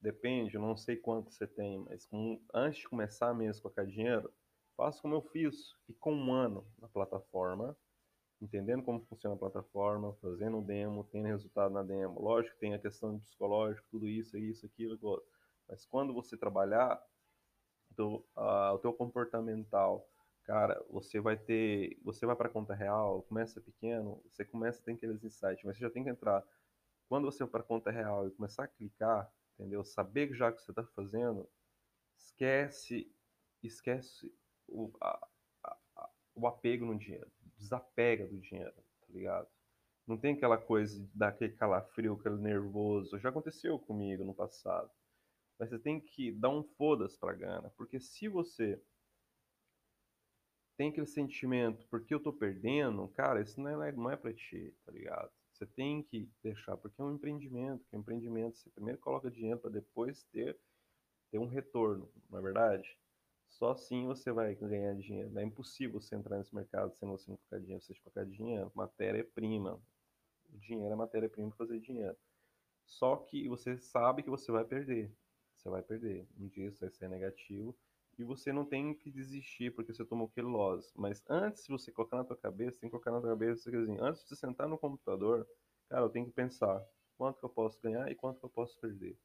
Depende, 0.01 0.55
eu 0.55 0.61
não 0.61 0.75
sei 0.75 0.97
quanto 0.97 1.31
você 1.31 1.47
tem, 1.47 1.79
mas 1.79 2.05
com, 2.05 2.41
antes 2.53 2.81
de 2.81 2.89
começar 2.89 3.33
mesmo 3.33 3.59
a 3.59 3.61
colocar 3.63 3.85
dinheiro, 3.85 4.33
faça 4.75 5.01
como 5.01 5.15
eu 5.15 5.21
fiz, 5.21 5.73
ficou 5.85 6.11
um 6.13 6.33
ano 6.33 6.67
na 6.77 6.89
plataforma, 6.89 7.77
entendendo 8.41 8.83
como 8.83 8.99
funciona 9.05 9.35
a 9.35 9.39
plataforma, 9.39 10.13
fazendo 10.15 10.61
demo, 10.61 11.05
tendo 11.05 11.27
resultado 11.27 11.73
na 11.73 11.83
demo. 11.83 12.19
Lógico, 12.19 12.57
tem 12.59 12.73
a 12.73 12.79
questão 12.79 13.15
de 13.15 13.23
psicológico, 13.23 13.87
tudo 13.89 14.09
isso, 14.09 14.37
isso, 14.37 14.65
aquilo, 14.65 14.95
aquilo. 14.95 15.23
Mas 15.69 15.85
quando 15.85 16.13
você 16.13 16.35
trabalhar, 16.35 17.01
do, 17.95 18.25
uh, 18.35 18.73
o 18.73 18.79
teu 18.79 18.93
comportamental, 18.93 20.07
cara, 20.43 20.83
você 20.89 21.19
vai 21.19 21.37
ter, 21.37 21.97
você 22.03 22.25
vai 22.25 22.35
para 22.35 22.49
conta 22.49 22.73
real, 22.73 23.23
começa 23.23 23.61
pequeno, 23.61 24.21
você 24.29 24.43
começa 24.45 24.81
a 24.81 24.85
ter 24.85 24.93
aqueles 24.93 25.23
insights, 25.23 25.63
mas 25.63 25.77
você 25.77 25.83
já 25.83 25.89
tem 25.89 26.03
que 26.03 26.09
entrar. 26.09 26.43
Quando 27.07 27.25
você 27.25 27.43
vai 27.43 27.51
para 27.51 27.63
conta 27.63 27.91
real 27.91 28.27
e 28.27 28.31
começar 28.31 28.63
a 28.63 28.67
clicar, 28.67 29.31
entendeu? 29.57 29.83
Saber 29.83 30.33
já 30.33 30.49
o 30.49 30.53
que 30.53 30.61
você 30.61 30.71
está 30.71 30.83
fazendo, 30.83 31.47
esquece, 32.17 33.11
esquece 33.61 34.33
o, 34.67 34.91
a, 35.01 35.27
a, 35.63 36.09
o 36.35 36.47
apego 36.47 36.85
no 36.85 36.97
dinheiro, 36.97 37.31
desapega 37.57 38.25
do 38.27 38.39
dinheiro, 38.39 38.73
tá 38.73 39.07
ligado? 39.09 39.47
Não 40.05 40.17
tem 40.17 40.33
aquela 40.33 40.57
coisa 40.57 41.07
daquele 41.13 41.53
calafrio, 41.53 42.13
aquele 42.13 42.35
nervoso. 42.35 43.17
Já 43.19 43.29
aconteceu 43.29 43.79
comigo 43.79 44.23
no 44.25 44.33
passado 44.33 44.91
Mas 45.63 45.69
você 45.69 45.79
tem 45.79 45.97
que 45.97 46.29
dar 46.29 46.49
um 46.49 46.61
foda-se 46.61 47.17
pra 47.17 47.31
grana, 47.31 47.69
porque 47.77 47.97
se 47.97 48.27
você 48.27 48.83
tem 50.75 50.89
aquele 50.89 51.07
sentimento, 51.07 51.87
porque 51.89 52.13
eu 52.13 52.19
tô 52.19 52.33
perdendo, 52.33 53.07
cara, 53.07 53.41
isso 53.41 53.61
não 53.61 53.81
é, 53.81 53.93
não 53.93 54.11
é 54.11 54.17
pra 54.17 54.33
ti, 54.33 54.75
tá 54.85 54.91
ligado? 54.91 55.31
Você 55.53 55.65
tem 55.65 56.03
que 56.03 56.29
deixar, 56.43 56.75
porque 56.75 56.99
é 57.01 57.05
um 57.05 57.15
empreendimento, 57.15 57.87
que 57.87 57.95
é 57.95 57.97
um 57.97 58.01
empreendimento, 58.01 58.57
você 58.57 58.69
primeiro 58.71 58.99
coloca 58.99 59.31
dinheiro 59.31 59.57
para 59.57 59.69
depois 59.71 60.25
ter, 60.33 60.59
ter 61.31 61.39
um 61.39 61.47
retorno, 61.47 62.11
não 62.29 62.39
é 62.39 62.41
verdade? 62.41 62.99
Só 63.47 63.71
assim 63.71 64.05
você 64.05 64.33
vai 64.33 64.55
ganhar 64.55 64.95
dinheiro. 64.95 65.39
É 65.39 65.43
impossível 65.43 66.01
você 66.01 66.13
entrar 66.13 66.39
nesse 66.39 66.53
mercado 66.53 66.93
sem 66.93 67.07
você 67.07 67.31
não 67.31 67.37
colocar 67.37 67.59
dinheiro. 67.59 67.81
Você 67.81 67.93
colocar 68.03 68.25
dinheiro, 68.25 68.69
matéria-prima. 68.75 69.81
O 70.49 70.57
dinheiro 70.57 70.91
é 70.91 70.95
matéria-prima 70.97 71.49
para 71.51 71.57
fazer 71.57 71.79
dinheiro. 71.79 72.17
Só 72.85 73.15
que 73.15 73.47
você 73.47 73.77
sabe 73.77 74.23
que 74.23 74.29
você 74.29 74.51
vai 74.51 74.65
perder. 74.65 75.15
Você 75.63 75.69
vai 75.69 75.81
perder. 75.81 76.27
Um 76.37 76.49
dia 76.49 76.67
isso 76.67 76.81
vai 76.81 76.89
ser 76.89 77.07
negativo 77.07 77.73
e 78.19 78.23
você 78.23 78.51
não 78.51 78.65
tem 78.65 78.93
que 78.93 79.09
desistir 79.09 79.73
porque 79.73 79.93
você 79.93 80.03
tomou 80.03 80.27
aquele 80.27 80.47
loss. 80.47 80.93
Mas 80.93 81.23
antes 81.29 81.63
de 81.63 81.69
você 81.69 81.89
colocar 81.89 82.17
na 82.17 82.25
tua 82.25 82.35
cabeça, 82.35 82.81
tem 82.81 82.89
que 82.89 82.91
colocar 82.91 83.11
na 83.11 83.21
tua 83.21 83.29
cabeça 83.29 83.69
assim, 83.69 83.97
antes 84.01 84.23
de 84.23 84.27
você 84.27 84.35
sentar 84.35 84.67
no 84.67 84.77
computador, 84.77 85.47
cara, 85.87 86.03
eu 86.03 86.09
tenho 86.09 86.25
que 86.25 86.33
pensar 86.33 86.85
quanto 87.17 87.39
que 87.39 87.45
eu 87.45 87.49
posso 87.49 87.79
ganhar 87.81 88.11
e 88.11 88.15
quanto 88.15 88.39
que 88.39 88.45
eu 88.45 88.49
posso 88.49 88.77
perder. 88.77 89.17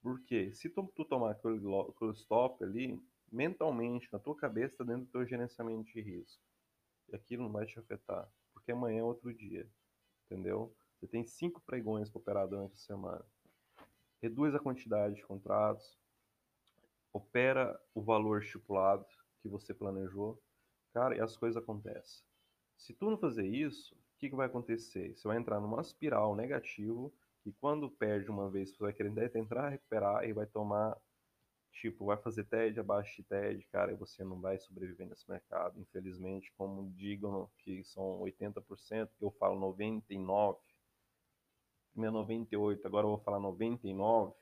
Porque 0.00 0.52
se 0.52 0.70
tu, 0.70 0.86
tu 0.94 1.04
tomar 1.04 1.32
aquele, 1.32 1.58
aquele 1.58 2.12
stop 2.12 2.62
ali, 2.62 3.02
mentalmente, 3.30 4.08
na 4.12 4.20
tua 4.20 4.36
cabeça, 4.36 4.74
está 4.74 4.84
dentro 4.84 5.06
do 5.06 5.10
teu 5.10 5.26
gerenciamento 5.26 5.90
de 5.90 6.00
risco. 6.00 6.40
E 7.08 7.16
aquilo 7.16 7.42
não 7.42 7.52
vai 7.52 7.66
te 7.66 7.76
afetar, 7.76 8.30
porque 8.54 8.70
amanhã 8.70 9.00
é 9.00 9.02
outro 9.02 9.34
dia, 9.34 9.68
entendeu? 10.26 10.72
Você 10.94 11.08
tem 11.08 11.24
cinco 11.24 11.60
pregões 11.60 12.08
para 12.08 12.20
operar 12.20 12.48
durante 12.48 12.74
a 12.74 12.78
semana. 12.78 13.24
Reduz 14.22 14.54
a 14.54 14.58
quantidade 14.58 15.14
de 15.16 15.22
contratos, 15.22 15.98
opera 17.12 17.78
o 17.94 18.02
valor 18.02 18.42
estipulado 18.42 19.06
que 19.40 19.48
você 19.48 19.72
planejou, 19.72 20.42
cara, 20.92 21.16
e 21.16 21.20
as 21.20 21.36
coisas 21.36 21.62
acontecem. 21.62 22.24
Se 22.76 22.92
tu 22.94 23.10
não 23.10 23.18
fazer 23.18 23.46
isso, 23.46 23.94
o 23.94 24.18
que, 24.18 24.30
que 24.30 24.36
vai 24.36 24.46
acontecer? 24.46 25.14
Você 25.14 25.26
vai 25.28 25.36
entrar 25.36 25.60
numa 25.60 25.80
espiral 25.80 26.34
negativo 26.34 27.12
e 27.44 27.52
quando 27.52 27.90
perde 27.90 28.30
uma 28.30 28.50
vez, 28.50 28.70
você 28.70 28.78
vai 28.78 28.92
querer 28.92 29.30
tentar 29.30 29.68
recuperar 29.68 30.24
e 30.28 30.32
vai 30.32 30.46
tomar, 30.46 31.00
tipo, 31.70 32.06
vai 32.06 32.16
fazer 32.16 32.44
TED 32.44 32.80
abaixo 32.80 33.16
de 33.16 33.22
TED, 33.22 33.64
cara, 33.70 33.92
e 33.92 33.96
você 33.96 34.24
não 34.24 34.40
vai 34.40 34.58
sobreviver 34.58 35.06
nesse 35.06 35.30
mercado, 35.30 35.80
infelizmente, 35.80 36.52
como 36.56 36.90
digam 36.90 37.48
que 37.58 37.84
são 37.84 38.20
80%, 38.20 39.08
que 39.16 39.24
eu 39.24 39.30
falo 39.30 39.60
99%, 39.74 40.58
primeiro 41.96 42.14
98, 42.16 42.86
agora 42.86 43.06
eu 43.06 43.10
vou 43.10 43.18
falar 43.18 43.40
99%, 43.40 44.34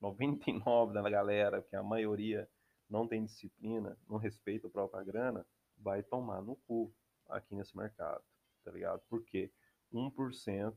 99 0.00 0.94
da 0.94 1.10
galera, 1.10 1.60
que 1.60 1.74
a 1.74 1.82
maioria 1.82 2.48
não 2.88 3.06
tem 3.06 3.24
disciplina, 3.24 3.98
não 4.08 4.16
respeita 4.16 4.68
a 4.68 4.70
própria 4.70 5.02
grana, 5.02 5.44
vai 5.76 6.04
tomar 6.04 6.40
no 6.40 6.54
cu 6.54 6.94
aqui 7.28 7.56
nesse 7.56 7.76
mercado, 7.76 8.22
tá 8.64 8.70
ligado? 8.70 9.02
Porque 9.08 9.50
1%, 9.92 10.74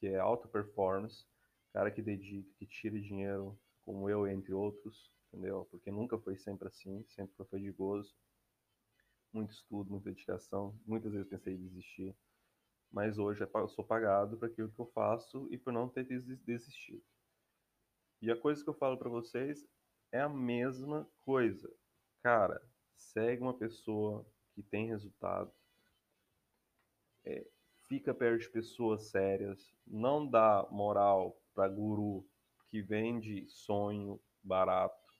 que 0.00 0.08
é 0.08 0.18
alta 0.18 0.48
performance, 0.48 1.24
cara 1.72 1.92
que 1.92 2.02
dedica, 2.02 2.50
que 2.58 2.66
tira 2.66 3.00
dinheiro, 3.00 3.56
como 3.84 4.10
eu, 4.10 4.26
entre 4.26 4.52
outros, 4.52 5.12
entendeu? 5.28 5.64
Porque 5.70 5.92
nunca 5.92 6.18
foi 6.18 6.36
sempre 6.36 6.66
assim, 6.66 7.04
sempre 7.06 7.44
foi 7.44 7.60
de 7.60 7.70
gozo. 7.70 8.12
Muito 9.32 9.52
estudo, 9.52 9.90
muita 9.90 10.10
dedicação. 10.10 10.76
Muitas 10.84 11.12
vezes 11.12 11.28
pensei 11.28 11.54
em 11.54 11.68
desistir. 11.68 12.16
Mas 12.90 13.18
hoje 13.18 13.42
eu 13.42 13.68
sou 13.68 13.84
pagado 13.84 14.36
para 14.38 14.48
aquilo 14.48 14.70
que 14.70 14.80
eu 14.80 14.86
faço 14.86 15.46
e 15.50 15.58
por 15.58 15.72
não 15.72 15.88
ter 15.88 16.04
desistido. 16.04 17.02
E 18.20 18.30
a 18.30 18.36
coisa 18.36 18.62
que 18.62 18.70
eu 18.70 18.74
falo 18.74 18.96
para 18.96 19.08
vocês 19.08 19.66
é 20.10 20.20
a 20.20 20.28
mesma 20.28 21.08
coisa. 21.24 21.70
Cara, 22.22 22.60
segue 22.96 23.42
uma 23.42 23.54
pessoa 23.54 24.26
que 24.54 24.62
tem 24.62 24.88
resultado. 24.88 25.52
É, 27.24 27.46
fica 27.88 28.12
perto 28.12 28.40
de 28.40 28.50
pessoas 28.50 29.04
sérias. 29.10 29.72
Não 29.86 30.26
dá 30.26 30.66
moral 30.70 31.40
para 31.54 31.68
guru 31.68 32.26
que 32.68 32.82
vende 32.82 33.46
sonho 33.48 34.20
barato 34.42 35.14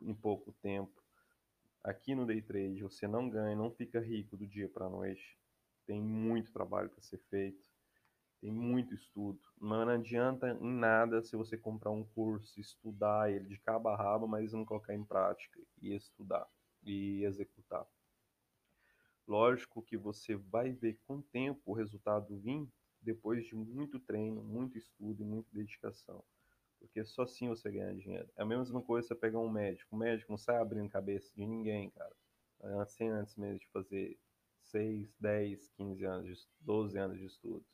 em 0.00 0.14
pouco 0.14 0.52
tempo. 0.62 1.02
Aqui 1.82 2.14
no 2.14 2.26
day 2.26 2.42
trade 2.42 2.82
você 2.82 3.08
não 3.08 3.28
ganha, 3.28 3.56
não 3.56 3.70
fica 3.70 4.00
rico 4.00 4.36
do 4.36 4.46
dia 4.46 4.68
para 4.68 4.88
noite. 4.88 5.39
Tem 5.90 6.00
muito 6.00 6.52
trabalho 6.52 6.88
para 6.88 7.02
ser 7.02 7.18
feito. 7.18 7.66
Tem 8.40 8.48
muito 8.48 8.94
estudo. 8.94 9.40
Não 9.60 9.88
adianta 9.88 10.48
em 10.48 10.72
nada 10.72 11.20
se 11.20 11.34
você 11.34 11.58
comprar 11.58 11.90
um 11.90 12.04
curso, 12.04 12.60
estudar 12.60 13.28
ele 13.28 13.48
de 13.48 13.58
cabo 13.58 13.88
a 13.88 13.96
rabo, 13.96 14.28
mas 14.28 14.52
não 14.52 14.64
colocar 14.64 14.94
em 14.94 15.02
prática 15.02 15.60
e 15.82 15.92
estudar 15.92 16.46
e 16.84 17.24
executar. 17.24 17.84
Lógico 19.26 19.82
que 19.82 19.96
você 19.96 20.36
vai 20.36 20.70
ver 20.70 20.96
com 21.08 21.16
o 21.16 21.22
tempo 21.24 21.60
o 21.66 21.74
resultado 21.74 22.38
vir 22.38 22.68
depois 23.00 23.44
de 23.44 23.56
muito 23.56 23.98
treino, 23.98 24.44
muito 24.44 24.78
estudo 24.78 25.22
e 25.22 25.26
muita 25.26 25.48
dedicação. 25.52 26.22
Porque 26.78 27.04
só 27.04 27.22
assim 27.22 27.48
você 27.48 27.68
ganha 27.68 27.96
dinheiro. 27.96 28.30
É 28.36 28.42
a 28.42 28.46
mesma 28.46 28.80
coisa 28.80 29.08
você 29.08 29.14
pegar 29.16 29.40
um 29.40 29.50
médico. 29.50 29.96
O 29.96 29.98
médico 29.98 30.30
não 30.30 30.38
sai 30.38 30.58
abrindo 30.58 30.88
cabeça 30.88 31.34
de 31.34 31.44
ninguém, 31.44 31.90
cara. 31.90 32.14
Assim 32.80 33.08
antes 33.08 33.34
mesmo 33.34 33.58
de 33.58 33.66
fazer 33.72 34.16
6, 34.70 35.14
10, 35.20 35.68
15 35.76 36.04
anos, 36.04 36.48
12 36.60 36.98
anos 36.98 37.18
de 37.18 37.26
estudo 37.26 37.64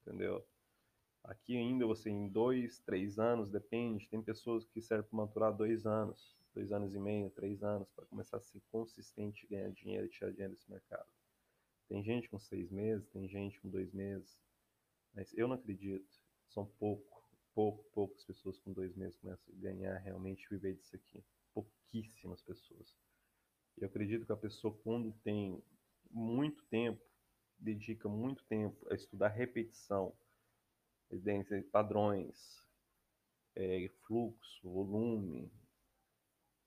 entendeu? 0.00 0.44
Aqui 1.22 1.56
ainda 1.56 1.86
você 1.86 2.10
em 2.10 2.28
dois, 2.28 2.80
três 2.80 3.18
anos, 3.18 3.50
depende, 3.50 4.08
tem 4.08 4.22
pessoas 4.22 4.64
que 4.66 4.80
servem 4.80 5.08
para 5.08 5.16
maturar 5.18 5.56
dois 5.56 5.86
anos, 5.86 6.36
dois 6.54 6.72
anos 6.72 6.94
e 6.94 6.98
meio, 6.98 7.30
três 7.30 7.62
anos, 7.62 7.88
para 7.90 8.06
começar 8.06 8.38
a 8.38 8.40
ser 8.40 8.60
consistente, 8.70 9.46
ganhar 9.46 9.70
dinheiro 9.70 10.06
e 10.06 10.08
tirar 10.08 10.30
dinheiro 10.30 10.54
desse 10.54 10.70
mercado. 10.70 11.08
Tem 11.88 12.02
gente 12.02 12.28
com 12.28 12.38
seis 12.38 12.70
meses, 12.70 13.06
tem 13.08 13.28
gente 13.28 13.60
com 13.60 13.68
dois 13.68 13.92
meses, 13.92 14.40
mas 15.12 15.32
eu 15.36 15.46
não 15.46 15.56
acredito, 15.56 16.08
são 16.48 16.64
pouco, 16.78 17.22
pouco, 17.54 17.84
poucas 17.92 18.24
pessoas 18.24 18.58
com 18.58 18.72
dois 18.72 18.94
meses 18.96 19.18
começam 19.18 19.52
a 19.52 19.60
ganhar 19.60 19.96
realmente 19.98 20.48
viver 20.48 20.74
disso 20.74 20.96
aqui. 20.96 21.22
Pouquíssimas 21.52 22.40
pessoas. 22.42 22.96
Eu 23.76 23.88
acredito 23.88 24.24
que 24.24 24.32
a 24.32 24.36
pessoa 24.36 24.76
quando 24.82 25.12
tem 25.24 25.62
muito 26.10 26.62
tempo, 26.64 27.00
dedica 27.58 28.08
muito 28.08 28.44
tempo 28.44 28.86
a 28.90 28.94
estudar 28.94 29.28
repetição, 29.28 30.12
padrões, 31.72 32.64
é, 33.54 33.90
fluxo, 34.06 34.70
volume, 34.70 35.50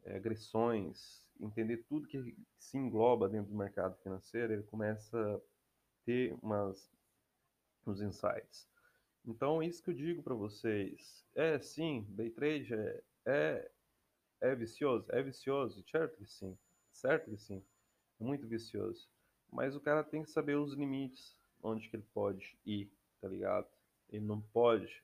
é, 0.04 0.16
agressões, 0.16 1.26
entender 1.40 1.78
tudo 1.88 2.08
que 2.08 2.36
se 2.60 2.78
engloba 2.78 3.30
dentro 3.30 3.52
do 3.52 3.58
mercado 3.58 3.96
financeiro, 4.02 4.54
ele 4.54 4.64
começa 4.64 5.18
a 5.36 5.40
ter 6.06 6.34
umas, 6.42 6.92
uns 7.86 8.02
insights. 8.02 8.68
Então, 9.26 9.64
isso 9.64 9.82
que 9.82 9.90
eu 9.90 9.94
digo 9.94 10.22
para 10.22 10.36
vocês, 10.36 11.26
é 11.34 11.58
sim, 11.60 12.06
day 12.10 12.30
trade 12.30 12.74
é, 12.74 13.04
é, 13.26 13.72
é 14.42 14.56
vicioso? 14.56 15.08
É 15.12 15.22
vicioso, 15.22 15.84
certo 15.90 16.18
que 16.18 16.26
sim, 16.26 16.58
certo 16.92 17.30
que 17.30 17.38
sim, 17.38 17.64
é 18.20 18.24
muito 18.24 18.48
vicioso. 18.48 19.13
Mas 19.54 19.76
o 19.76 19.80
cara 19.80 20.04
tem 20.04 20.24
que 20.24 20.32
saber 20.32 20.56
os 20.56 20.74
limites, 20.74 21.38
onde 21.62 21.88
que 21.88 21.96
ele 21.96 22.06
pode 22.14 22.58
ir, 22.66 22.92
tá 23.22 23.28
ligado? 23.28 23.68
Ele 24.10 24.26
não 24.26 24.42
pode 24.42 25.04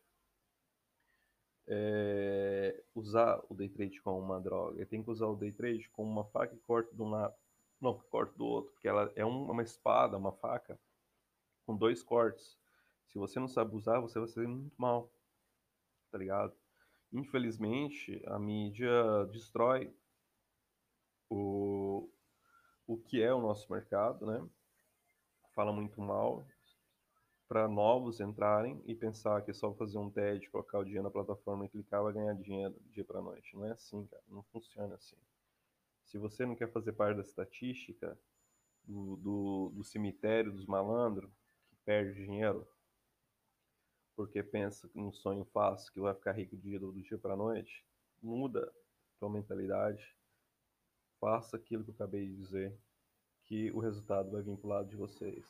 é, 1.67 2.83
usar 2.95 3.41
o 3.47 3.53
day 3.53 3.69
trade 3.69 4.01
como 4.01 4.19
uma 4.19 4.41
droga. 4.41 4.77
Ele 4.77 4.85
tem 4.87 5.03
que 5.03 5.09
usar 5.09 5.27
o 5.27 5.35
day 5.35 5.51
trade 5.51 5.87
como 5.89 6.09
uma 6.09 6.25
faca 6.25 6.55
que 6.55 6.61
corta 6.63 6.93
de 6.93 7.01
um 7.01 7.11
lado, 7.11 7.35
não, 7.79 7.97
que 7.97 8.07
corta 8.07 8.35
do 8.35 8.45
outro, 8.45 8.71
porque 8.71 8.87
ela 8.87 9.11
é 9.15 9.23
uma 9.23 9.61
espada, 9.61 10.17
uma 10.17 10.31
faca 10.31 10.79
com 11.65 11.77
dois 11.77 12.01
cortes. 12.01 12.57
Se 13.07 13.19
você 13.19 13.39
não 13.39 13.47
sabe 13.47 13.75
usar, 13.75 13.99
você 13.99 14.17
vai 14.17 14.27
ser 14.27 14.47
muito 14.47 14.75
mal, 14.77 15.11
tá 16.11 16.17
ligado? 16.17 16.53
Infelizmente, 17.13 18.21
a 18.25 18.39
mídia 18.39 19.25
destrói 19.31 19.93
o, 21.29 21.88
o 22.89 22.97
que 22.97 23.21
é 23.21 23.31
o 23.31 23.39
nosso 23.39 23.71
mercado, 23.71 24.25
né? 24.25 24.43
Fala 25.53 25.71
muito 25.71 26.01
mal 26.01 26.43
para 27.47 27.67
novos 27.67 28.19
entrarem 28.19 28.81
e 28.83 28.95
pensar 28.95 29.43
que 29.43 29.51
é 29.51 29.53
só 29.53 29.71
fazer 29.75 29.99
um 29.99 30.09
TED, 30.09 30.49
colocar 30.49 30.79
o 30.79 30.83
dinheiro 30.83 31.03
na 31.03 31.11
plataforma 31.11 31.65
e 31.65 31.69
clicar 31.69 32.01
vai 32.01 32.13
ganhar 32.13 32.33
dinheiro 32.33 32.73
do 32.73 32.89
dia 32.89 33.03
para 33.05 33.21
noite. 33.21 33.55
Não 33.55 33.65
é 33.65 33.73
assim, 33.73 34.07
cara. 34.07 34.23
Não 34.27 34.41
funciona 34.41 34.95
assim. 34.95 35.15
Se 36.03 36.17
você 36.17 36.47
não 36.47 36.55
quer 36.55 36.71
fazer 36.71 36.93
parte 36.93 37.17
da 37.17 37.21
estatística 37.21 38.17
do, 38.83 39.17
do, 39.17 39.71
do 39.75 39.83
cemitério 39.83 40.51
dos 40.51 40.65
malandros 40.65 41.29
que 41.69 41.75
perde 41.85 42.25
dinheiro 42.25 42.67
porque 44.15 44.41
pensa 44.41 44.89
num 44.95 45.11
sonho 45.11 45.45
fácil 45.45 45.93
que 45.93 45.99
vai 45.99 46.15
ficar 46.15 46.31
rico 46.31 46.55
do 46.55 46.61
dia, 46.63 46.79
do 46.79 46.91
dia 46.91 47.19
para 47.19 47.35
noite, 47.35 47.85
muda 48.21 48.73
tua 49.19 49.29
mentalidade 49.29 50.15
faça 51.19 51.57
aquilo 51.57 51.83
que 51.83 51.91
eu 51.91 51.95
acabei 51.95 52.27
de 52.27 52.35
dizer, 52.35 52.77
que 53.45 53.71
o 53.71 53.79
resultado 53.79 54.31
vai 54.31 54.41
vir 54.41 54.57
pro 54.57 54.69
lado 54.69 54.87
de 54.89 54.95
vocês. 54.95 55.45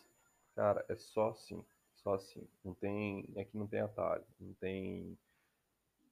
Cara, 0.55 0.85
é 0.89 0.95
só 0.95 1.29
assim, 1.29 1.63
só 1.95 2.15
assim. 2.15 2.47
Não 2.63 2.73
tem, 2.73 3.27
aqui 3.37 3.57
não 3.57 3.67
tem 3.67 3.81
atalho, 3.81 4.25
não 4.39 4.53
tem 4.53 5.17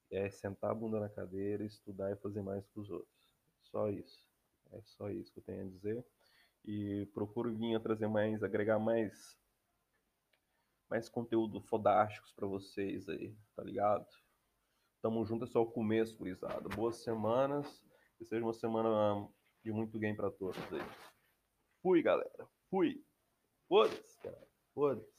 é 0.09 0.29
sentar 0.29 0.71
a 0.71 0.73
bunda 0.73 0.99
na 0.99 1.09
cadeira, 1.09 1.63
estudar 1.63 2.11
e 2.11 2.15
fazer 2.15 2.41
mais 2.41 2.65
que 2.67 2.79
os 2.79 2.89
outros. 2.89 3.35
Só 3.63 3.89
isso. 3.89 4.25
É 4.71 4.81
só 4.81 5.09
isso 5.09 5.31
que 5.33 5.39
eu 5.39 5.43
tenho 5.43 5.61
a 5.61 5.69
dizer. 5.69 6.05
E 6.63 7.05
procuro 7.13 7.53
vir 7.53 7.79
trazer 7.81 8.07
mais, 8.07 8.43
agregar 8.43 8.79
mais 8.79 9.37
mais 10.89 11.09
conteúdo 11.09 11.59
fodásticos 11.59 12.31
para 12.31 12.47
vocês 12.47 13.09
aí, 13.09 13.35
tá 13.53 13.61
ligado? 13.61 14.07
Tamo 15.01 15.25
junto, 15.25 15.43
é 15.43 15.47
só 15.47 15.61
o 15.61 15.71
começo, 15.71 16.17
gurizada. 16.17 16.69
Boas 16.69 16.97
semanas. 16.97 17.83
Que 18.17 18.25
seja 18.25 18.43
uma 18.43 18.53
semana 18.53 19.29
e 19.67 19.71
muito 19.71 19.99
game 19.99 20.15
para 20.15 20.31
todos 20.31 20.57
aí. 20.71 20.81
Fui, 21.81 22.01
galera. 22.01 22.47
Fui. 22.69 23.03
Foda-se, 23.67 24.19
cara. 24.21 24.47
Foda-se. 24.73 25.17